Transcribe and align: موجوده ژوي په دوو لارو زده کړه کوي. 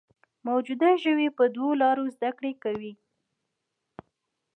موجوده 0.47 0.89
ژوي 1.03 1.27
په 1.37 1.43
دوو 1.55 1.69
لارو 1.81 2.03
زده 2.15 2.29
کړه 2.37 2.51
کوي. 2.63 2.93